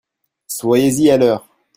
Soyez-y 0.47 1.11
à 1.11 1.17
l'heure! 1.17 1.47